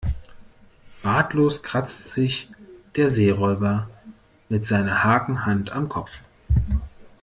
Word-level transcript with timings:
Ratlos 1.03 1.61
kratzt 1.61 2.11
sich 2.13 2.49
der 2.95 3.11
Seeräuber 3.11 3.87
mit 4.49 4.65
seiner 4.65 5.03
Hakenhand 5.03 5.69
am 5.71 5.89
Kopf. 5.89 6.21